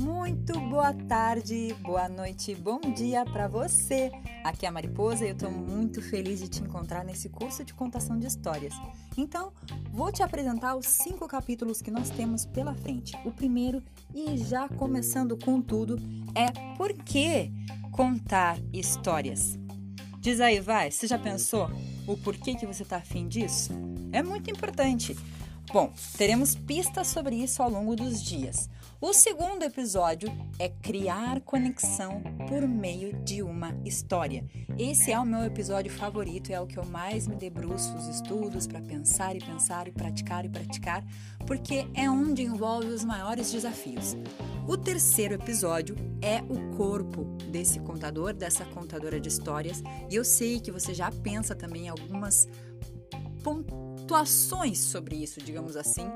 Muito 0.00 0.58
boa 0.68 0.92
tarde, 0.92 1.74
boa 1.82 2.08
noite, 2.08 2.52
bom 2.54 2.80
dia 2.80 3.24
para 3.24 3.46
você. 3.46 4.10
Aqui 4.42 4.66
é 4.66 4.68
a 4.68 4.72
Mariposa 4.72 5.24
e 5.24 5.28
eu 5.28 5.34
estou 5.34 5.52
muito 5.52 6.02
feliz 6.02 6.40
de 6.40 6.48
te 6.48 6.60
encontrar 6.60 7.04
nesse 7.04 7.28
curso 7.28 7.64
de 7.64 7.72
contação 7.72 8.18
de 8.18 8.26
histórias. 8.26 8.74
Então, 9.16 9.52
vou 9.92 10.10
te 10.10 10.24
apresentar 10.24 10.74
os 10.74 10.86
cinco 10.86 11.28
capítulos 11.28 11.80
que 11.80 11.92
nós 11.92 12.10
temos 12.10 12.44
pela 12.44 12.74
frente. 12.74 13.16
O 13.24 13.30
primeiro, 13.30 13.80
e 14.12 14.36
já 14.36 14.68
começando 14.68 15.36
com 15.36 15.62
tudo, 15.62 15.96
é 16.34 16.50
Por 16.76 16.92
que 16.92 17.52
contar 17.92 18.58
histórias? 18.72 19.56
Diz 20.18 20.40
aí, 20.40 20.58
vai, 20.58 20.90
você 20.90 21.06
já 21.06 21.18
pensou 21.18 21.70
o 22.06 22.16
porquê 22.16 22.56
que 22.56 22.66
você 22.66 22.82
está 22.82 22.96
afim 22.96 23.28
disso? 23.28 23.72
É 24.10 24.22
muito 24.22 24.50
importante. 24.50 25.16
Bom, 25.72 25.90
teremos 26.18 26.54
pistas 26.54 27.06
sobre 27.06 27.34
isso 27.34 27.62
ao 27.62 27.70
longo 27.70 27.96
dos 27.96 28.22
dias. 28.22 28.68
O 29.00 29.14
segundo 29.14 29.62
episódio 29.62 30.28
é 30.58 30.68
criar 30.68 31.40
conexão 31.40 32.22
por 32.46 32.68
meio 32.68 33.14
de 33.24 33.42
uma 33.42 33.74
história. 33.82 34.44
Esse 34.78 35.12
é 35.12 35.18
o 35.18 35.24
meu 35.24 35.42
episódio 35.44 35.90
favorito, 35.90 36.52
é 36.52 36.60
o 36.60 36.66
que 36.66 36.78
eu 36.78 36.84
mais 36.84 37.26
me 37.26 37.34
debruço 37.36 37.96
os 37.96 38.06
estudos 38.06 38.66
para 38.66 38.82
pensar 38.82 39.34
e 39.34 39.38
pensar 39.38 39.88
e 39.88 39.92
praticar 39.92 40.44
e 40.44 40.50
praticar, 40.50 41.02
porque 41.46 41.86
é 41.94 42.08
onde 42.08 42.42
envolve 42.42 42.88
os 42.88 43.02
maiores 43.02 43.50
desafios. 43.50 44.14
O 44.68 44.76
terceiro 44.76 45.34
episódio 45.34 45.96
é 46.20 46.42
o 46.42 46.76
corpo 46.76 47.24
desse 47.50 47.80
contador, 47.80 48.34
dessa 48.34 48.66
contadora 48.66 49.18
de 49.18 49.28
histórias, 49.28 49.82
e 50.10 50.16
eu 50.16 50.24
sei 50.24 50.60
que 50.60 50.70
você 50.70 50.92
já 50.92 51.10
pensa 51.10 51.54
também 51.54 51.86
em 51.86 51.88
algumas 51.88 52.46
pontuações 54.02 54.78
sobre 54.78 55.16
isso, 55.16 55.40
digamos 55.40 55.76
assim, 55.76 56.06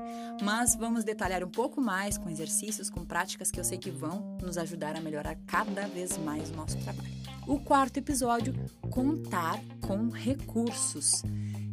mas 0.43 0.75
vamos 0.75 1.03
detalhar 1.03 1.43
um 1.43 1.49
pouco 1.49 1.79
mais 1.81 2.17
com 2.17 2.29
exercícios, 2.29 2.89
com 2.89 3.05
práticas 3.05 3.49
que 3.49 3.59
eu 3.59 3.63
sei 3.63 3.77
que 3.77 3.89
vão 3.89 4.37
nos 4.41 4.57
ajudar 4.57 4.95
a 4.95 5.01
melhorar 5.01 5.35
cada 5.47 5.87
vez 5.87 6.17
mais 6.17 6.49
o 6.49 6.55
nosso 6.55 6.77
trabalho. 6.79 7.15
O 7.47 7.59
quarto 7.59 7.97
episódio, 7.97 8.53
contar 8.89 9.59
com 9.81 10.09
recursos. 10.09 11.23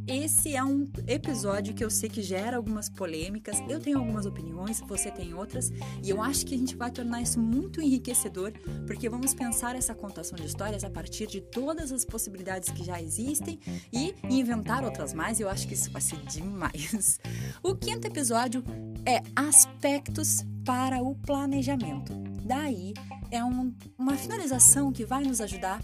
Esse 0.06 0.54
é 0.54 0.62
um 0.62 0.86
episódio 1.06 1.72
que 1.72 1.82
eu 1.82 1.88
sei 1.88 2.10
que 2.10 2.20
gera 2.20 2.58
algumas 2.58 2.90
polêmicas, 2.90 3.58
eu 3.68 3.80
tenho 3.80 3.98
algumas 3.98 4.26
opiniões, 4.26 4.82
você 4.86 5.10
tem 5.10 5.32
outras, 5.32 5.70
e 6.02 6.10
eu 6.10 6.22
acho 6.22 6.44
que 6.44 6.54
a 6.54 6.58
gente 6.58 6.76
vai 6.76 6.90
tornar 6.90 7.22
isso 7.22 7.40
muito 7.40 7.80
enriquecedor, 7.80 8.52
porque 8.86 9.08
vamos 9.08 9.32
pensar 9.32 9.74
essa 9.74 9.94
contação 9.94 10.36
de 10.36 10.46
histórias 10.46 10.84
a 10.84 10.90
partir 10.90 11.26
de 11.26 11.40
todas 11.40 11.90
as 11.90 12.04
possibilidades 12.04 12.70
que 12.70 12.84
já 12.84 13.00
existem 13.00 13.58
e 13.90 14.14
inventar 14.28 14.84
outras 14.84 15.14
mais, 15.14 15.40
eu 15.40 15.48
acho 15.48 15.66
que 15.66 15.72
isso 15.72 15.90
vai 15.90 16.02
ser 16.02 16.18
demais. 16.26 17.18
O 17.62 17.74
quinto 17.74 18.06
episódio 18.06 18.62
é 19.06 19.22
aspectos 19.34 20.44
para 20.66 21.02
o 21.02 21.14
planejamento. 21.14 22.12
Daí 22.44 22.92
é 23.34 23.44
um, 23.44 23.74
uma 23.98 24.16
finalização 24.16 24.92
que 24.92 25.04
vai 25.04 25.24
nos 25.24 25.40
ajudar 25.40 25.82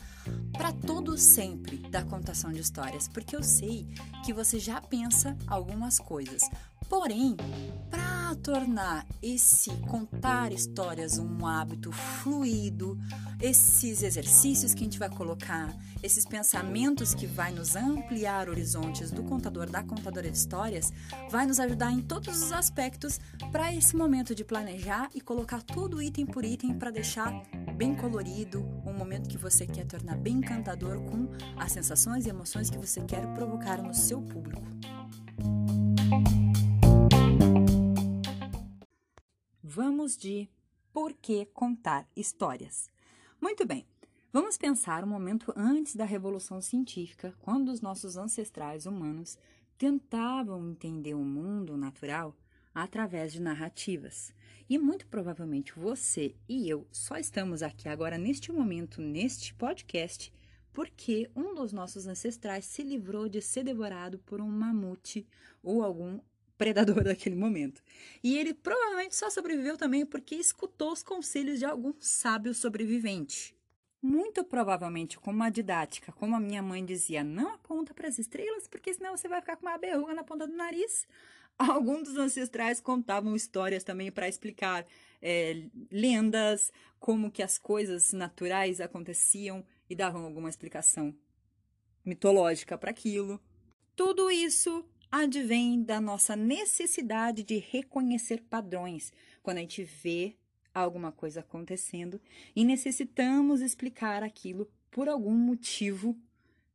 para 0.52 0.72
todo 0.72 1.16
sempre 1.18 1.78
da 1.78 2.02
contação 2.02 2.52
de 2.52 2.60
histórias, 2.60 3.08
porque 3.08 3.34
eu 3.34 3.42
sei 3.42 3.86
que 4.24 4.32
você 4.32 4.58
já 4.58 4.80
pensa 4.80 5.36
algumas 5.46 5.98
coisas. 5.98 6.42
Porém, 6.90 7.36
para 7.88 8.34
tornar 8.42 9.06
esse 9.22 9.70
contar 9.88 10.52
histórias 10.52 11.18
um 11.18 11.46
hábito 11.46 11.92
fluido, 11.92 12.98
esses 13.40 14.02
exercícios 14.02 14.74
que 14.74 14.80
a 14.80 14.84
gente 14.84 14.98
vai 14.98 15.08
colocar, 15.08 15.72
esses 16.02 16.26
pensamentos 16.26 17.14
que 17.14 17.28
vai 17.28 17.52
nos 17.52 17.76
ampliar 17.76 18.48
horizontes 18.48 19.12
do 19.12 19.22
contador, 19.22 19.70
da 19.70 19.84
contadora 19.84 20.28
de 20.28 20.36
histórias, 20.36 20.92
vai 21.30 21.46
nos 21.46 21.60
ajudar 21.60 21.92
em 21.92 22.02
todos 22.02 22.42
os 22.42 22.50
aspectos 22.50 23.20
para 23.52 23.72
esse 23.72 23.94
momento 23.94 24.34
de 24.34 24.44
planejar 24.44 25.08
e 25.14 25.20
colocar 25.20 25.62
tudo 25.62 26.02
item 26.02 26.26
por 26.26 26.44
item 26.44 26.76
para 26.76 26.90
deixar 26.90 27.32
bem 27.76 27.94
colorido, 27.94 28.66
um 28.84 28.92
momento 28.92 29.28
que 29.28 29.38
você 29.38 29.64
quer 29.64 29.86
tornar 29.86 30.16
bem 30.16 30.38
encantador 30.38 31.00
com 31.02 31.28
as 31.56 31.70
sensações 31.70 32.26
e 32.26 32.30
emoções 32.30 32.68
que 32.68 32.78
você 32.78 33.00
quer 33.02 33.32
provocar 33.32 33.80
no 33.80 33.94
seu 33.94 34.20
público. 34.20 34.68
Vamos 39.72 40.16
de 40.16 40.48
por 40.92 41.12
que 41.12 41.46
contar 41.46 42.04
histórias. 42.16 42.90
Muito 43.40 43.64
bem, 43.64 43.86
vamos 44.32 44.58
pensar 44.58 45.04
um 45.04 45.06
momento 45.06 45.54
antes 45.56 45.94
da 45.94 46.04
Revolução 46.04 46.60
Científica, 46.60 47.32
quando 47.38 47.68
os 47.68 47.80
nossos 47.80 48.16
ancestrais 48.16 48.84
humanos 48.84 49.38
tentavam 49.78 50.68
entender 50.68 51.14
o 51.14 51.24
mundo 51.24 51.76
natural 51.76 52.36
através 52.74 53.32
de 53.32 53.40
narrativas. 53.40 54.34
E 54.68 54.76
muito 54.76 55.06
provavelmente 55.06 55.72
você 55.78 56.34
e 56.48 56.68
eu 56.68 56.84
só 56.90 57.16
estamos 57.16 57.62
aqui 57.62 57.88
agora, 57.88 58.18
neste 58.18 58.50
momento, 58.50 59.00
neste 59.00 59.54
podcast, 59.54 60.34
porque 60.72 61.30
um 61.32 61.54
dos 61.54 61.72
nossos 61.72 62.08
ancestrais 62.08 62.64
se 62.64 62.82
livrou 62.82 63.28
de 63.28 63.40
ser 63.40 63.62
devorado 63.62 64.18
por 64.18 64.40
um 64.40 64.50
mamute 64.50 65.28
ou 65.62 65.84
algum 65.84 66.18
predador 66.60 67.02
daquele 67.04 67.34
momento. 67.34 67.82
E 68.22 68.36
ele 68.36 68.52
provavelmente 68.52 69.16
só 69.16 69.30
sobreviveu 69.30 69.78
também 69.78 70.04
porque 70.04 70.34
escutou 70.34 70.92
os 70.92 71.02
conselhos 71.02 71.58
de 71.58 71.64
algum 71.64 71.94
sábio 71.98 72.52
sobrevivente. 72.52 73.56
Muito 74.02 74.44
provavelmente 74.44 75.18
com 75.18 75.30
uma 75.30 75.50
didática, 75.50 76.12
como 76.12 76.36
a 76.36 76.40
minha 76.40 76.62
mãe 76.62 76.84
dizia, 76.84 77.24
não 77.24 77.54
aponta 77.54 77.94
para 77.94 78.08
as 78.08 78.18
estrelas, 78.18 78.68
porque 78.68 78.92
senão 78.92 79.16
você 79.16 79.26
vai 79.26 79.40
ficar 79.40 79.56
com 79.56 79.66
uma 79.66 79.78
berruga 79.78 80.14
na 80.14 80.22
ponta 80.22 80.46
do 80.46 80.54
nariz. 80.54 81.06
Alguns 81.58 82.04
dos 82.04 82.16
ancestrais 82.16 82.78
contavam 82.78 83.34
histórias 83.34 83.82
também 83.82 84.12
para 84.12 84.28
explicar 84.28 84.86
é, 85.20 85.64
lendas, 85.90 86.70
como 86.98 87.30
que 87.30 87.42
as 87.42 87.56
coisas 87.58 88.12
naturais 88.12 88.80
aconteciam 88.80 89.64
e 89.88 89.94
davam 89.94 90.24
alguma 90.24 90.48
explicação 90.48 91.14
mitológica 92.04 92.76
para 92.76 92.90
aquilo. 92.90 93.40
Tudo 93.94 94.30
isso 94.30 94.84
advém 95.10 95.82
da 95.82 96.00
nossa 96.00 96.36
necessidade 96.36 97.42
de 97.42 97.58
reconhecer 97.58 98.42
padrões 98.42 99.12
quando 99.42 99.58
a 99.58 99.60
gente 99.60 99.82
vê 99.82 100.36
alguma 100.72 101.10
coisa 101.10 101.40
acontecendo 101.40 102.20
e 102.54 102.64
necessitamos 102.64 103.60
explicar 103.60 104.22
aquilo 104.22 104.70
por 104.90 105.08
algum 105.08 105.34
motivo 105.34 106.16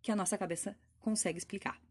que 0.01 0.11
a 0.11 0.15
nossa 0.15 0.37
cabeça 0.37 0.77
consegue 0.99 1.37
explicar. 1.37 1.81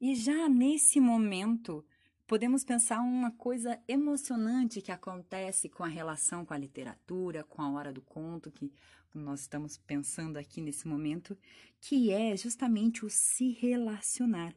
E 0.00 0.14
já 0.14 0.48
nesse 0.48 1.00
momento, 1.00 1.84
podemos 2.26 2.64
pensar 2.64 3.00
uma 3.00 3.30
coisa 3.30 3.80
emocionante 3.86 4.82
que 4.82 4.92
acontece 4.92 5.68
com 5.68 5.84
a 5.84 5.88
relação 5.88 6.44
com 6.44 6.52
a 6.52 6.58
literatura, 6.58 7.44
com 7.44 7.62
a 7.62 7.70
hora 7.70 7.92
do 7.92 8.02
conto, 8.02 8.50
que 8.50 8.72
nós 9.14 9.42
estamos 9.42 9.78
pensando 9.78 10.36
aqui 10.36 10.60
nesse 10.60 10.86
momento, 10.86 11.38
que 11.80 12.10
é 12.10 12.36
justamente 12.36 13.06
o 13.06 13.10
se 13.10 13.52
relacionar 13.52 14.54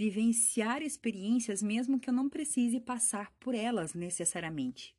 vivenciar 0.00 0.80
experiências 0.80 1.62
mesmo 1.62 2.00
que 2.00 2.08
eu 2.08 2.14
não 2.14 2.30
precise 2.30 2.80
passar 2.80 3.30
por 3.38 3.54
elas 3.54 3.92
necessariamente. 3.92 4.96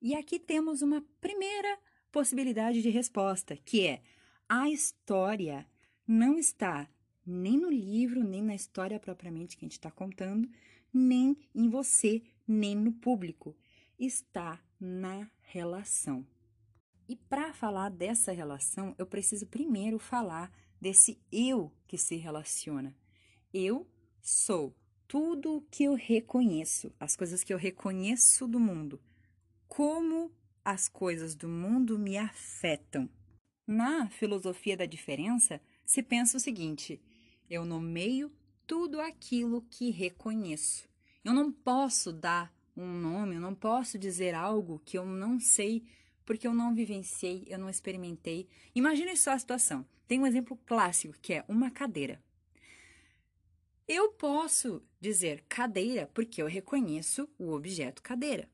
E 0.00 0.14
aqui 0.14 0.38
temos 0.38 0.80
uma 0.80 1.04
primeira 1.20 1.78
possibilidade 2.10 2.80
de 2.80 2.88
resposta, 2.88 3.54
que 3.54 3.86
é 3.86 4.02
a 4.48 4.70
história 4.70 5.68
não 6.06 6.38
está 6.38 6.88
nem 7.26 7.58
no 7.58 7.68
livro, 7.68 8.24
nem 8.24 8.42
na 8.42 8.54
história 8.54 8.98
propriamente 8.98 9.58
que 9.58 9.66
a 9.66 9.68
gente 9.68 9.72
está 9.72 9.90
contando, 9.90 10.48
nem 10.90 11.36
em 11.54 11.68
você, 11.68 12.22
nem 12.48 12.74
no 12.74 12.94
público. 12.94 13.54
Está 13.98 14.58
na 14.80 15.30
relação. 15.42 16.26
E 17.06 17.14
para 17.14 17.52
falar 17.52 17.90
dessa 17.90 18.32
relação, 18.32 18.94
eu 18.96 19.04
preciso 19.04 19.46
primeiro 19.46 19.98
falar 19.98 20.50
desse 20.80 21.20
eu 21.30 21.70
que 21.86 21.98
se 21.98 22.16
relaciona. 22.16 22.96
Eu 23.52 23.86
Sou 24.22 24.74
tudo 25.08 25.56
o 25.56 25.62
que 25.62 25.84
eu 25.84 25.94
reconheço, 25.94 26.92
as 27.00 27.16
coisas 27.16 27.42
que 27.42 27.52
eu 27.52 27.58
reconheço 27.58 28.46
do 28.46 28.60
mundo. 28.60 29.00
Como 29.66 30.30
as 30.64 30.88
coisas 30.88 31.34
do 31.34 31.48
mundo 31.48 31.98
me 31.98 32.18
afetam. 32.18 33.08
Na 33.66 34.08
filosofia 34.08 34.76
da 34.76 34.84
diferença, 34.84 35.60
se 35.86 36.02
pensa 36.02 36.36
o 36.36 36.40
seguinte: 36.40 37.00
eu 37.48 37.64
nomeio 37.64 38.30
tudo 38.66 39.00
aquilo 39.00 39.62
que 39.70 39.90
reconheço. 39.90 40.88
Eu 41.24 41.32
não 41.32 41.50
posso 41.50 42.12
dar 42.12 42.54
um 42.76 42.86
nome, 42.86 43.36
eu 43.36 43.40
não 43.40 43.54
posso 43.54 43.98
dizer 43.98 44.34
algo 44.34 44.80
que 44.84 44.98
eu 44.98 45.04
não 45.04 45.40
sei 45.40 45.82
porque 46.24 46.46
eu 46.46 46.54
não 46.54 46.74
vivenciei, 46.74 47.44
eu 47.48 47.58
não 47.58 47.68
experimentei. 47.68 48.48
Imagine 48.74 49.16
só 49.16 49.32
a 49.32 49.38
situação. 49.38 49.84
Tem 50.06 50.20
um 50.20 50.26
exemplo 50.26 50.56
clássico 50.66 51.14
que 51.20 51.32
é 51.32 51.44
uma 51.48 51.70
cadeira. 51.70 52.22
Eu 53.92 54.12
posso 54.12 54.80
dizer 55.00 55.44
cadeira 55.48 56.08
porque 56.14 56.40
eu 56.40 56.46
reconheço 56.46 57.28
o 57.36 57.50
objeto 57.50 58.00
cadeira. 58.00 58.48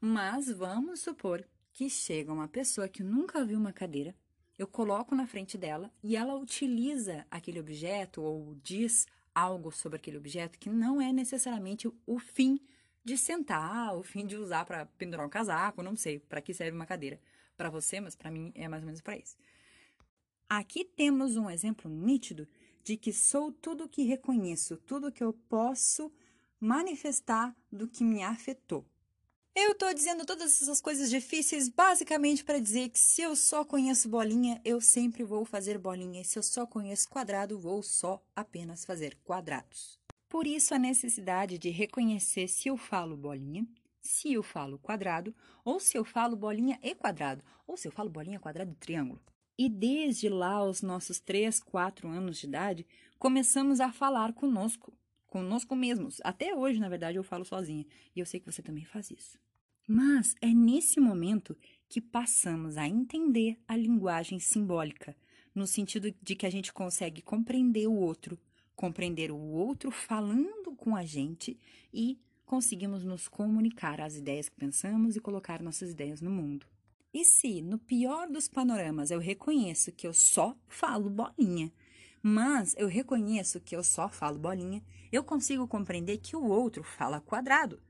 Mas 0.00 0.50
vamos 0.50 0.98
supor 0.98 1.46
que 1.72 1.88
chega 1.88 2.32
uma 2.32 2.48
pessoa 2.48 2.88
que 2.88 3.00
nunca 3.00 3.44
viu 3.44 3.60
uma 3.60 3.72
cadeira, 3.72 4.12
eu 4.58 4.66
coloco 4.66 5.14
na 5.14 5.24
frente 5.24 5.56
dela 5.56 5.88
e 6.02 6.16
ela 6.16 6.34
utiliza 6.34 7.24
aquele 7.30 7.60
objeto 7.60 8.22
ou 8.22 8.56
diz 8.56 9.06
algo 9.32 9.70
sobre 9.70 9.98
aquele 9.98 10.16
objeto 10.16 10.58
que 10.58 10.68
não 10.68 11.00
é 11.00 11.12
necessariamente 11.12 11.88
o 12.04 12.18
fim 12.18 12.58
de 13.04 13.16
sentar, 13.16 13.96
o 13.96 14.02
fim 14.02 14.26
de 14.26 14.36
usar 14.36 14.64
para 14.64 14.84
pendurar 14.84 15.24
um 15.24 15.30
casaco, 15.30 15.80
não 15.80 15.94
sei 15.94 16.18
para 16.18 16.40
que 16.40 16.52
serve 16.52 16.76
uma 16.76 16.86
cadeira. 16.86 17.20
Para 17.56 17.70
você, 17.70 18.00
mas 18.00 18.16
para 18.16 18.32
mim 18.32 18.50
é 18.52 18.66
mais 18.66 18.82
ou 18.82 18.86
menos 18.86 19.00
para 19.00 19.16
isso. 19.16 19.36
Aqui 20.48 20.84
temos 20.84 21.36
um 21.36 21.48
exemplo 21.48 21.88
nítido 21.88 22.48
de 22.84 22.96
que 22.96 23.12
sou 23.12 23.52
tudo 23.52 23.84
o 23.84 23.88
que 23.88 24.02
reconheço, 24.02 24.76
tudo 24.76 25.12
que 25.12 25.22
eu 25.22 25.32
posso 25.48 26.12
manifestar 26.60 27.56
do 27.70 27.88
que 27.88 28.04
me 28.04 28.22
afetou. 28.22 28.84
Eu 29.54 29.72
estou 29.72 29.92
dizendo 29.92 30.24
todas 30.24 30.62
essas 30.62 30.80
coisas 30.80 31.10
difíceis 31.10 31.68
basicamente 31.68 32.42
para 32.42 32.58
dizer 32.58 32.88
que 32.88 32.98
se 32.98 33.20
eu 33.20 33.36
só 33.36 33.64
conheço 33.64 34.08
bolinha, 34.08 34.58
eu 34.64 34.80
sempre 34.80 35.22
vou 35.22 35.44
fazer 35.44 35.76
bolinha, 35.76 36.22
e 36.22 36.24
se 36.24 36.38
eu 36.38 36.42
só 36.42 36.66
conheço 36.66 37.08
quadrado, 37.10 37.58
vou 37.58 37.82
só 37.82 38.24
apenas 38.34 38.84
fazer 38.84 39.14
quadrados. 39.22 40.00
Por 40.26 40.46
isso 40.46 40.74
a 40.74 40.78
necessidade 40.78 41.58
de 41.58 41.68
reconhecer 41.68 42.48
se 42.48 42.68
eu 42.68 42.78
falo 42.78 43.14
bolinha, 43.14 43.66
se 44.00 44.32
eu 44.32 44.42
falo 44.42 44.78
quadrado, 44.78 45.34
ou 45.62 45.78
se 45.78 45.98
eu 45.98 46.04
falo 46.04 46.34
bolinha 46.34 46.78
e 46.82 46.94
quadrado, 46.94 47.44
ou 47.66 47.76
se 47.76 47.86
eu 47.86 47.92
falo 47.92 48.08
bolinha, 48.08 48.40
quadrado 48.40 48.72
e 48.72 48.76
triângulo. 48.76 49.20
E 49.62 49.68
desde 49.68 50.28
lá, 50.28 50.54
aos 50.54 50.82
nossos 50.82 51.20
3, 51.20 51.60
4 51.60 52.08
anos 52.08 52.38
de 52.38 52.48
idade, 52.48 52.84
começamos 53.16 53.78
a 53.78 53.92
falar 53.92 54.32
conosco, 54.32 54.92
conosco 55.28 55.76
mesmos. 55.76 56.20
Até 56.24 56.52
hoje, 56.52 56.80
na 56.80 56.88
verdade, 56.88 57.16
eu 57.16 57.22
falo 57.22 57.44
sozinha. 57.44 57.86
E 58.12 58.18
eu 58.18 58.26
sei 58.26 58.40
que 58.40 58.50
você 58.50 58.60
também 58.60 58.84
faz 58.84 59.12
isso. 59.12 59.38
Mas 59.86 60.34
é 60.40 60.48
nesse 60.48 60.98
momento 60.98 61.56
que 61.88 62.00
passamos 62.00 62.76
a 62.76 62.88
entender 62.88 63.56
a 63.68 63.76
linguagem 63.76 64.40
simbólica, 64.40 65.16
no 65.54 65.64
sentido 65.64 66.12
de 66.20 66.34
que 66.34 66.44
a 66.44 66.50
gente 66.50 66.72
consegue 66.72 67.22
compreender 67.22 67.86
o 67.86 67.94
outro, 67.94 68.36
compreender 68.74 69.30
o 69.30 69.38
outro 69.38 69.92
falando 69.92 70.74
com 70.76 70.96
a 70.96 71.04
gente 71.04 71.56
e 71.94 72.18
conseguimos 72.44 73.04
nos 73.04 73.28
comunicar 73.28 74.00
as 74.00 74.16
ideias 74.16 74.48
que 74.48 74.56
pensamos 74.56 75.14
e 75.14 75.20
colocar 75.20 75.62
nossas 75.62 75.92
ideias 75.92 76.20
no 76.20 76.32
mundo. 76.32 76.66
E 77.12 77.24
se, 77.24 77.60
no 77.60 77.78
pior 77.78 78.28
dos 78.28 78.48
panoramas, 78.48 79.10
eu 79.10 79.18
reconheço 79.18 79.92
que 79.92 80.06
eu 80.06 80.14
só 80.14 80.56
falo 80.66 81.10
bolinha, 81.10 81.70
mas 82.22 82.74
eu 82.78 82.86
reconheço 82.86 83.60
que 83.60 83.76
eu 83.76 83.84
só 83.84 84.08
falo 84.08 84.38
bolinha, 84.38 84.82
eu 85.10 85.22
consigo 85.22 85.68
compreender 85.68 86.18
que 86.18 86.34
o 86.34 86.44
outro 86.44 86.82
fala 86.82 87.20
quadrado. 87.20 87.82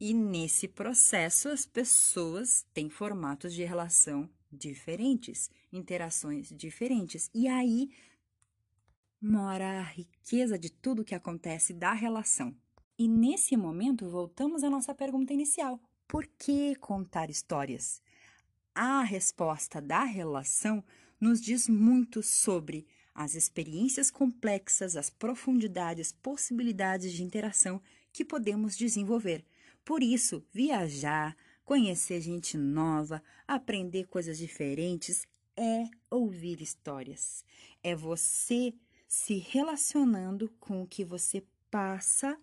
E 0.00 0.14
nesse 0.14 0.66
processo, 0.68 1.48
as 1.48 1.66
pessoas 1.66 2.64
têm 2.72 2.88
formatos 2.88 3.52
de 3.52 3.64
relação 3.64 4.30
diferentes, 4.50 5.50
interações 5.72 6.48
diferentes. 6.48 7.28
E 7.34 7.48
aí 7.48 7.90
mora 9.20 9.80
a 9.80 9.82
riqueza 9.82 10.58
de 10.58 10.70
tudo 10.70 11.04
que 11.04 11.14
acontece 11.14 11.74
da 11.74 11.92
relação. 11.92 12.56
E 12.98 13.06
nesse 13.06 13.56
momento, 13.56 14.08
voltamos 14.08 14.64
à 14.64 14.70
nossa 14.70 14.94
pergunta 14.94 15.34
inicial: 15.34 15.80
por 16.06 16.26
que 16.38 16.74
contar 16.76 17.28
histórias? 17.28 18.00
A 18.78 19.02
resposta 19.02 19.82
da 19.82 20.04
relação 20.04 20.84
nos 21.20 21.40
diz 21.40 21.68
muito 21.68 22.22
sobre 22.22 22.86
as 23.12 23.34
experiências 23.34 24.08
complexas, 24.08 24.94
as 24.94 25.10
profundidades, 25.10 26.12
possibilidades 26.12 27.12
de 27.12 27.24
interação 27.24 27.82
que 28.12 28.24
podemos 28.24 28.76
desenvolver. 28.76 29.44
Por 29.84 30.00
isso, 30.00 30.44
viajar, 30.52 31.36
conhecer 31.64 32.20
gente 32.20 32.56
nova, 32.56 33.20
aprender 33.48 34.06
coisas 34.06 34.38
diferentes 34.38 35.26
é 35.56 35.86
ouvir 36.08 36.62
histórias. 36.62 37.44
É 37.82 37.96
você 37.96 38.72
se 39.08 39.38
relacionando 39.38 40.48
com 40.60 40.82
o 40.82 40.86
que 40.86 41.04
você 41.04 41.44
passa 41.68 42.38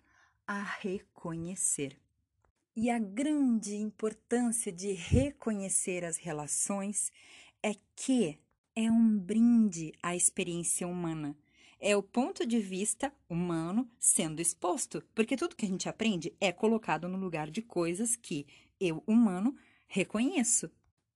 a 0.46 0.62
reconhecer. 0.62 1.98
E 2.78 2.90
a 2.90 3.00
grande 3.00 3.78
importância 3.78 4.70
de 4.70 4.92
reconhecer 4.92 6.04
as 6.04 6.18
relações 6.18 7.10
é 7.64 7.74
que 7.96 8.38
é 8.76 8.92
um 8.92 9.18
brinde 9.18 9.94
à 10.04 10.14
experiência 10.14 10.86
humana. 10.86 11.38
É 11.80 11.96
o 11.96 12.04
ponto 12.04 12.46
de 12.46 12.60
vista 12.60 13.14
humano 13.30 13.90
sendo 13.98 14.42
exposto, 14.42 15.02
porque 15.16 15.38
tudo 15.38 15.56
que 15.56 15.66
a 15.66 15.70
gente 15.70 15.88
aprende 15.88 16.36
é 16.42 16.52
colocado 16.52 17.08
no 17.08 17.18
lugar 17.18 17.50
de 17.50 17.62
coisas 17.62 18.18
que 18.18 18.46
eu, 18.78 19.02
humano, 19.08 19.56
reconheço. 19.88 20.70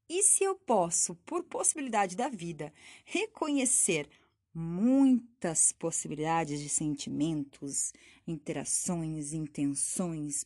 E 0.07 0.23
se 0.23 0.45
eu 0.45 0.55
posso, 0.55 1.15
por 1.25 1.43
possibilidade 1.43 2.15
da 2.15 2.29
vida, 2.29 2.73
reconhecer 3.03 4.07
muitas 4.53 5.73
possibilidades 5.73 6.61
de 6.61 6.69
sentimentos, 6.69 7.91
interações, 8.25 9.33
intenções, 9.33 10.45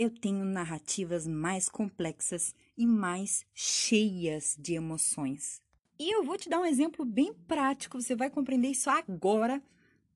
eu 0.00 0.08
tenho 0.08 0.46
narrativas 0.46 1.26
mais 1.26 1.68
complexas 1.68 2.54
e 2.74 2.86
mais 2.86 3.44
cheias 3.52 4.56
de 4.58 4.72
emoções. 4.72 5.60
E 5.98 6.10
eu 6.10 6.24
vou 6.24 6.38
te 6.38 6.48
dar 6.48 6.58
um 6.58 6.64
exemplo 6.64 7.04
bem 7.04 7.34
prático, 7.34 8.00
você 8.00 8.16
vai 8.16 8.30
compreender 8.30 8.68
isso 8.68 8.88
agora, 8.88 9.62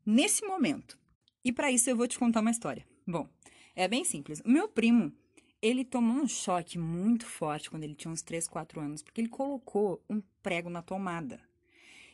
nesse 0.06 0.42
momento. 0.46 0.98
E 1.44 1.52
para 1.52 1.70
isso 1.70 1.90
eu 1.90 1.96
vou 1.98 2.08
te 2.08 2.19
contar 2.19 2.40
uma 2.40 2.50
história. 2.50 2.86
Bom, 3.06 3.28
é 3.76 3.86
bem 3.86 4.04
simples. 4.04 4.40
O 4.40 4.48
meu 4.48 4.66
primo, 4.66 5.12
ele 5.60 5.84
tomou 5.84 6.16
um 6.16 6.26
choque 6.26 6.78
muito 6.78 7.26
forte 7.26 7.69
quando 7.69 7.84
ele 7.84 7.94
tinha 7.94 8.10
uns 8.10 8.22
3, 8.22 8.48
4 8.48 8.81
anos, 8.81 9.02
porque 9.02 9.20
ele 9.20 9.28
colocou 9.28 10.02
um 10.08 10.22
prego 10.42 10.70
na 10.70 10.81
tomada. 10.81 11.38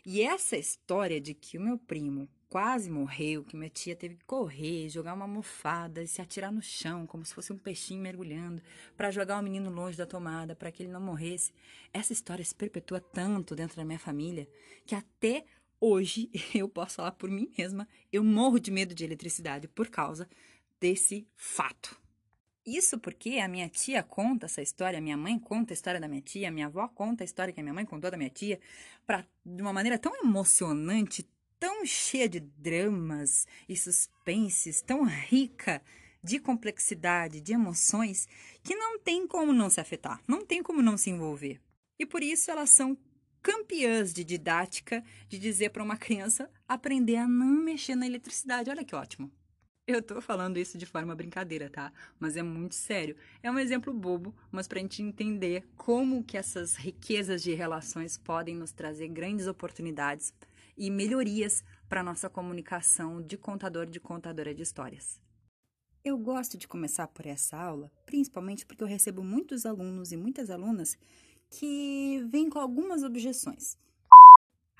E 0.04 0.22
essa 0.22 0.56
história 0.56 1.20
de 1.20 1.34
que 1.34 1.56
o 1.56 1.60
meu 1.60 1.78
primo 1.78 2.28
quase 2.50 2.90
morreu, 2.90 3.44
que 3.44 3.56
minha 3.56 3.70
tia 3.70 3.94
teve 3.94 4.16
que 4.16 4.24
correr, 4.24 4.88
jogar 4.88 5.14
uma 5.14 5.24
almofada 5.24 6.02
e 6.02 6.08
se 6.08 6.20
atirar 6.20 6.50
no 6.50 6.60
chão, 6.60 7.06
como 7.06 7.24
se 7.24 7.32
fosse 7.32 7.52
um 7.52 7.56
peixinho 7.56 8.02
mergulhando, 8.02 8.60
para 8.96 9.12
jogar 9.12 9.38
o 9.38 9.42
menino 9.42 9.70
longe 9.70 9.96
da 9.96 10.04
tomada, 10.04 10.56
para 10.56 10.72
que 10.72 10.82
ele 10.82 10.90
não 10.90 11.00
morresse. 11.00 11.52
Essa 11.92 12.12
história 12.12 12.44
se 12.44 12.54
perpetua 12.54 13.00
tanto 13.00 13.54
dentro 13.54 13.76
da 13.76 13.84
minha 13.84 14.00
família 14.00 14.48
que 14.84 14.96
até 14.96 15.44
hoje 15.80 16.28
eu 16.52 16.68
posso 16.68 16.96
falar 16.96 17.12
por 17.12 17.30
mim 17.30 17.48
mesma, 17.56 17.88
eu 18.12 18.24
morro 18.24 18.58
de 18.58 18.72
medo 18.72 18.96
de 18.96 19.04
eletricidade 19.04 19.68
por 19.68 19.88
causa 19.88 20.28
desse 20.80 21.28
fato. 21.36 21.96
Isso 22.66 22.98
porque 22.98 23.38
a 23.38 23.48
minha 23.48 23.68
tia 23.68 24.02
conta 24.02 24.46
essa 24.46 24.60
história, 24.60 24.98
a 24.98 25.02
minha 25.02 25.16
mãe 25.16 25.38
conta 25.38 25.72
a 25.72 25.74
história 25.74 26.00
da 26.00 26.08
minha 26.08 26.20
tia, 26.20 26.48
a 26.48 26.50
minha 26.50 26.66
avó 26.66 26.88
conta 26.88 27.22
a 27.22 27.26
história 27.26 27.54
que 27.54 27.60
a 27.60 27.62
minha 27.62 27.72
mãe 27.72 27.86
contou 27.86 28.10
da 28.10 28.16
minha 28.16 28.28
tia, 28.28 28.60
pra, 29.06 29.24
de 29.46 29.62
uma 29.62 29.72
maneira 29.72 29.98
tão 29.98 30.14
emocionante, 30.16 31.28
tão 31.60 31.84
cheia 31.84 32.26
de 32.26 32.40
dramas 32.40 33.46
e 33.68 33.76
suspenses, 33.76 34.80
tão 34.80 35.04
rica 35.04 35.82
de 36.24 36.40
complexidade, 36.40 37.40
de 37.40 37.52
emoções, 37.52 38.26
que 38.62 38.74
não 38.74 38.98
tem 38.98 39.26
como 39.26 39.52
não 39.52 39.68
se 39.68 39.80
afetar, 39.80 40.22
não 40.26 40.44
tem 40.44 40.62
como 40.62 40.82
não 40.82 40.96
se 40.96 41.10
envolver. 41.10 41.60
E 41.98 42.06
por 42.06 42.22
isso 42.22 42.50
elas 42.50 42.70
são 42.70 42.96
campeãs 43.42 44.12
de 44.12 44.24
didática 44.24 45.04
de 45.28 45.38
dizer 45.38 45.70
para 45.70 45.82
uma 45.82 45.96
criança 45.96 46.50
aprender 46.66 47.16
a 47.16 47.28
não 47.28 47.62
mexer 47.62 47.94
na 47.94 48.06
eletricidade. 48.06 48.70
Olha 48.70 48.84
que 48.84 48.94
ótimo. 48.94 49.30
Eu 49.86 50.00
tô 50.00 50.20
falando 50.20 50.56
isso 50.56 50.78
de 50.78 50.86
forma 50.86 51.16
brincadeira, 51.16 51.68
tá? 51.68 51.92
Mas 52.18 52.36
é 52.36 52.42
muito 52.42 52.74
sério. 52.74 53.16
É 53.42 53.50
um 53.50 53.58
exemplo 53.58 53.92
bobo, 53.92 54.34
mas 54.50 54.68
para 54.68 54.78
a 54.78 54.82
gente 54.82 55.02
entender 55.02 55.66
como 55.76 56.22
que 56.22 56.36
essas 56.36 56.76
riquezas 56.76 57.42
de 57.42 57.52
relações 57.54 58.16
podem 58.16 58.54
nos 58.54 58.72
trazer 58.72 59.08
grandes 59.08 59.46
oportunidades 59.46 60.32
e 60.76 60.90
melhorias 60.90 61.62
para 61.88 62.02
nossa 62.02 62.28
comunicação 62.28 63.20
de 63.20 63.36
contador 63.36 63.86
de 63.86 64.00
contadora 64.00 64.54
de 64.54 64.62
histórias. 64.62 65.20
Eu 66.04 66.16
gosto 66.16 66.56
de 66.56 66.66
começar 66.66 67.06
por 67.08 67.26
essa 67.26 67.56
aula, 67.58 67.90
principalmente 68.06 68.64
porque 68.64 68.82
eu 68.82 68.88
recebo 68.88 69.22
muitos 69.22 69.66
alunos 69.66 70.12
e 70.12 70.16
muitas 70.16 70.48
alunas 70.48 70.96
que 71.50 72.24
vêm 72.30 72.48
com 72.48 72.58
algumas 72.58 73.02
objeções. 73.02 73.76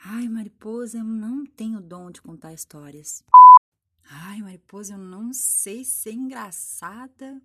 Ai, 0.03 0.29
mariposa, 0.29 0.99
eu 0.99 1.05
não 1.05 1.45
tenho 1.45 1.81
dom 1.81 2.11
de 2.11 2.23
contar 2.23 2.55
histórias. 2.55 3.23
Ai, 4.09 4.41
mariposa, 4.41 4.95
eu 4.95 4.99
não 4.99 5.33
sei 5.33 5.85
ser 5.85 6.13
engraçada. 6.13 7.41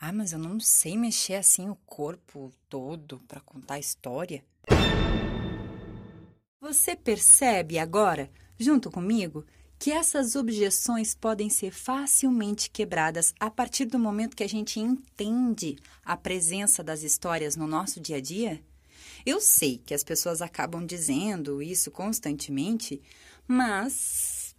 Ah, 0.00 0.12
mas 0.12 0.32
eu 0.32 0.38
não 0.38 0.58
sei 0.58 0.96
mexer 0.96 1.34
assim 1.34 1.68
o 1.68 1.76
corpo 1.76 2.50
todo 2.70 3.20
para 3.28 3.40
contar 3.40 3.78
história. 3.78 4.42
Você 6.72 6.94
percebe 6.94 7.80
agora, 7.80 8.30
junto 8.56 8.92
comigo, 8.92 9.44
que 9.76 9.90
essas 9.90 10.36
objeções 10.36 11.16
podem 11.16 11.50
ser 11.50 11.72
facilmente 11.72 12.70
quebradas 12.70 13.34
a 13.40 13.50
partir 13.50 13.86
do 13.86 13.98
momento 13.98 14.36
que 14.36 14.44
a 14.44 14.48
gente 14.48 14.78
entende 14.78 15.76
a 16.04 16.16
presença 16.16 16.80
das 16.80 17.02
histórias 17.02 17.56
no 17.56 17.66
nosso 17.66 17.98
dia 17.98 18.18
a 18.18 18.20
dia? 18.20 18.62
Eu 19.26 19.40
sei 19.40 19.78
que 19.84 19.92
as 19.92 20.04
pessoas 20.04 20.40
acabam 20.40 20.86
dizendo 20.86 21.60
isso 21.60 21.90
constantemente, 21.90 23.02
mas 23.48 24.54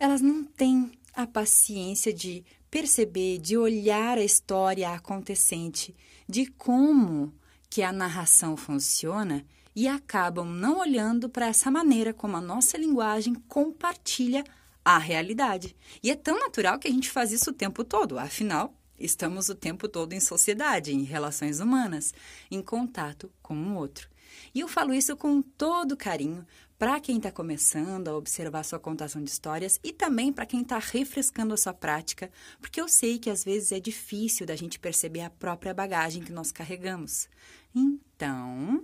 elas 0.00 0.20
não 0.20 0.42
têm 0.42 0.90
a 1.14 1.24
paciência 1.24 2.12
de 2.12 2.44
perceber, 2.68 3.38
de 3.38 3.56
olhar 3.56 4.18
a 4.18 4.24
história 4.24 4.90
acontecente, 4.90 5.94
de 6.28 6.46
como 6.46 7.32
que 7.70 7.80
a 7.80 7.92
narração 7.92 8.56
funciona 8.56 9.46
e 9.76 9.86
acabam 9.86 10.46
não 10.46 10.78
olhando 10.78 11.28
para 11.28 11.46
essa 11.46 11.70
maneira 11.70 12.14
como 12.14 12.38
a 12.38 12.40
nossa 12.40 12.78
linguagem 12.78 13.34
compartilha 13.46 14.42
a 14.82 14.96
realidade. 14.96 15.76
E 16.02 16.10
é 16.10 16.16
tão 16.16 16.40
natural 16.40 16.78
que 16.78 16.88
a 16.88 16.90
gente 16.90 17.10
faz 17.10 17.30
isso 17.30 17.50
o 17.50 17.52
tempo 17.52 17.84
todo, 17.84 18.18
afinal, 18.18 18.74
estamos 18.98 19.50
o 19.50 19.54
tempo 19.54 19.86
todo 19.86 20.14
em 20.14 20.20
sociedade, 20.20 20.94
em 20.94 21.02
relações 21.02 21.60
humanas, 21.60 22.14
em 22.50 22.62
contato 22.62 23.30
com 23.42 23.54
o 23.54 23.74
outro. 23.74 24.08
E 24.54 24.60
eu 24.60 24.68
falo 24.68 24.94
isso 24.94 25.14
com 25.14 25.42
todo 25.42 25.96
carinho 25.96 26.46
para 26.78 27.00
quem 27.00 27.16
está 27.16 27.30
começando 27.30 28.08
a 28.08 28.16
observar 28.16 28.64
sua 28.64 28.78
contação 28.78 29.22
de 29.22 29.30
histórias 29.30 29.78
e 29.82 29.92
também 29.92 30.32
para 30.32 30.46
quem 30.46 30.62
está 30.62 30.78
refrescando 30.78 31.52
a 31.52 31.56
sua 31.56 31.74
prática, 31.74 32.30
porque 32.60 32.80
eu 32.80 32.88
sei 32.88 33.18
que 33.18 33.30
às 33.30 33.44
vezes 33.44 33.72
é 33.72 33.80
difícil 33.80 34.46
da 34.46 34.56
gente 34.56 34.78
perceber 34.78 35.22
a 35.22 35.30
própria 35.30 35.74
bagagem 35.74 36.22
que 36.22 36.32
nós 36.32 36.52
carregamos. 36.52 37.28
Então, 37.74 38.82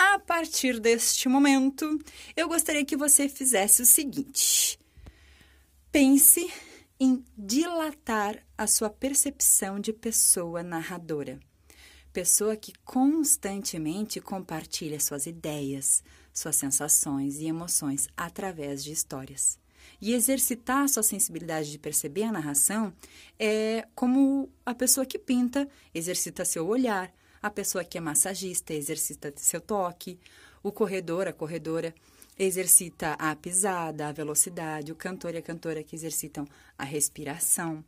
a 0.00 0.18
partir 0.18 0.80
deste 0.80 1.28
momento, 1.28 1.98
eu 2.34 2.48
gostaria 2.48 2.86
que 2.86 2.96
você 2.96 3.28
fizesse 3.28 3.82
o 3.82 3.86
seguinte: 3.86 4.80
pense 5.92 6.50
em 6.98 7.22
dilatar 7.36 8.42
a 8.56 8.66
sua 8.66 8.88
percepção 8.88 9.78
de 9.78 9.92
pessoa 9.92 10.62
narradora. 10.62 11.38
Pessoa 12.14 12.56
que 12.56 12.72
constantemente 12.82 14.22
compartilha 14.22 14.98
suas 14.98 15.26
ideias, 15.26 16.02
suas 16.32 16.56
sensações 16.56 17.38
e 17.38 17.44
emoções 17.44 18.08
através 18.16 18.82
de 18.82 18.92
histórias. 18.92 19.58
E 20.00 20.14
exercitar 20.14 20.88
sua 20.88 21.02
sensibilidade 21.02 21.70
de 21.70 21.78
perceber 21.78 22.22
a 22.22 22.32
narração 22.32 22.90
é 23.38 23.86
como 23.94 24.48
a 24.64 24.74
pessoa 24.74 25.04
que 25.04 25.18
pinta 25.18 25.68
exercita 25.94 26.42
seu 26.44 26.66
olhar, 26.66 27.12
a 27.42 27.50
pessoa 27.50 27.84
que 27.84 27.98
é 27.98 28.00
massagista 28.00 28.74
exercita 28.74 29.32
seu 29.36 29.60
toque, 29.60 30.18
o 30.62 30.70
corredor, 30.70 31.26
a 31.26 31.32
corredora 31.32 31.94
exercita 32.38 33.12
a 33.14 33.34
pisada, 33.36 34.08
a 34.08 34.12
velocidade, 34.12 34.92
o 34.92 34.96
cantor 34.96 35.34
e 35.34 35.38
a 35.38 35.42
cantora 35.42 35.82
que 35.82 35.94
exercitam 35.94 36.46
a 36.76 36.84
respiração. 36.84 37.84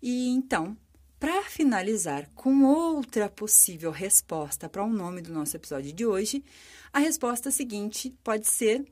E 0.00 0.28
então, 0.28 0.76
para 1.18 1.44
finalizar 1.44 2.28
com 2.34 2.64
outra 2.64 3.28
possível 3.28 3.90
resposta 3.90 4.68
para 4.68 4.82
o 4.82 4.86
um 4.86 4.92
nome 4.92 5.20
do 5.20 5.32
nosso 5.32 5.56
episódio 5.56 5.92
de 5.92 6.04
hoje, 6.04 6.44
a 6.92 6.98
resposta 6.98 7.50
seguinte 7.50 8.12
pode 8.22 8.46
ser: 8.46 8.84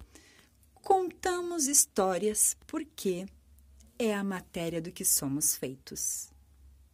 contamos 0.74 1.66
histórias 1.66 2.56
porque 2.66 3.26
é 3.98 4.14
a 4.14 4.24
matéria 4.24 4.80
do 4.80 4.92
que 4.92 5.04
somos 5.04 5.56
feitos. 5.56 6.30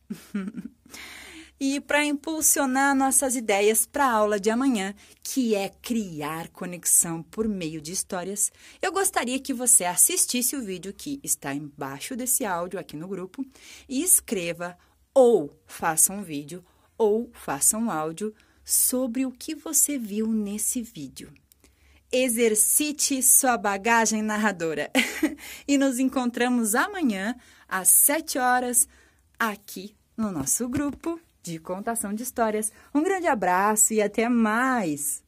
e 1.59 1.81
para 1.81 2.05
impulsionar 2.05 2.95
nossas 2.95 3.35
ideias 3.35 3.87
para 3.87 4.05
a 4.05 4.13
aula 4.13 4.39
de 4.39 4.51
amanhã, 4.51 4.95
que 5.23 5.55
é 5.55 5.69
criar 5.69 6.49
conexão 6.49 7.23
por 7.23 7.49
meio 7.49 7.81
de 7.81 7.93
histórias, 7.93 8.53
eu 8.83 8.93
gostaria 8.93 9.41
que 9.41 9.55
você 9.55 9.85
assistisse 9.85 10.55
o 10.55 10.63
vídeo 10.63 10.93
que 10.93 11.19
está 11.23 11.55
embaixo 11.55 12.15
desse 12.15 12.45
áudio 12.45 12.79
aqui 12.79 12.97
no 12.97 13.09
grupo 13.09 13.45
e 13.89 14.03
escreva 14.03 14.77
ou 15.15 15.59
faça 15.67 16.13
um 16.13 16.23
vídeo 16.23 16.65
ou 16.99 17.31
faça 17.33 17.79
um 17.79 17.91
áudio 17.91 18.35
sobre 18.65 19.25
o 19.25 19.31
que 19.31 19.55
você 19.55 19.99
viu 19.99 20.27
nesse 20.27 20.83
vídeo. 20.83 21.33
Exercite 22.13 23.23
sua 23.23 23.57
bagagem 23.57 24.23
narradora. 24.23 24.91
e 25.67 25.77
nos 25.79 25.99
encontramos 25.99 26.75
amanhã 26.75 27.35
às 27.69 27.89
7 27.89 28.39
horas 28.39 28.89
aqui 29.39 29.97
no 30.17 30.31
nosso 30.31 30.69
grupo 30.69 31.21
de 31.47 31.59
contação 31.59 32.13
de 32.13 32.23
histórias. 32.23 32.73
Um 32.95 33.03
grande 33.03 33.27
abraço 33.27 33.95
e 33.95 34.03
até 34.03 34.29
mais! 34.29 35.26